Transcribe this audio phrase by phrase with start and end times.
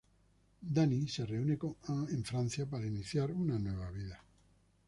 [0.61, 4.19] Danny se reúne con Anne en Francia para iniciar una nueva vida.